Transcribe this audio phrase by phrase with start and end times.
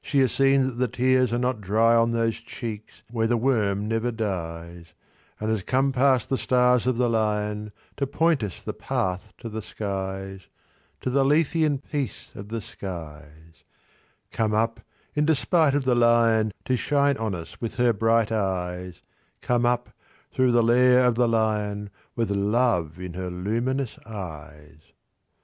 [0.00, 3.88] She has seen that the tears are not dry on These cheeks, where the worm
[3.88, 4.92] never dies,
[5.40, 9.48] And has come past the stars of the Lion, To point us the path to
[9.48, 10.42] the skies—
[11.00, 13.64] To the Lethean peace of the skies—
[14.30, 14.78] Come up,
[15.16, 19.02] in despite of the Lion, To shine on us with her bright eyes—
[19.40, 19.90] Come up,
[20.32, 24.78] through the lair of the Lion, With love in her luminous eyes."